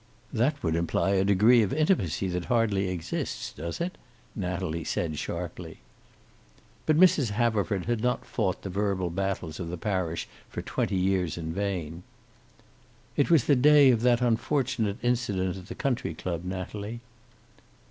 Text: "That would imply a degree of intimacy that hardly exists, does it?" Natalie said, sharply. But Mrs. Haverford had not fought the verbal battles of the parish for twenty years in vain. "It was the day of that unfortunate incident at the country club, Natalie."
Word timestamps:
"That 0.33 0.63
would 0.63 0.75
imply 0.75 1.11
a 1.11 1.23
degree 1.23 1.61
of 1.61 1.71
intimacy 1.71 2.27
that 2.29 2.45
hardly 2.45 2.89
exists, 2.89 3.53
does 3.53 3.79
it?" 3.79 3.99
Natalie 4.35 4.83
said, 4.83 5.19
sharply. 5.19 5.77
But 6.87 6.97
Mrs. 6.99 7.29
Haverford 7.29 7.85
had 7.85 8.01
not 8.01 8.25
fought 8.25 8.63
the 8.63 8.71
verbal 8.71 9.11
battles 9.11 9.59
of 9.59 9.69
the 9.69 9.77
parish 9.77 10.27
for 10.49 10.63
twenty 10.63 10.97
years 10.97 11.37
in 11.37 11.53
vain. 11.53 12.01
"It 13.15 13.29
was 13.29 13.43
the 13.43 13.55
day 13.55 13.91
of 13.91 14.01
that 14.01 14.21
unfortunate 14.21 14.97
incident 15.03 15.55
at 15.55 15.67
the 15.67 15.75
country 15.75 16.15
club, 16.15 16.45
Natalie." 16.45 17.01